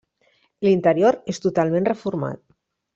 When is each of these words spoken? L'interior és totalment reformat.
L'interior 0.67 1.19
és 1.35 1.43
totalment 1.47 1.91
reformat. 1.95 2.45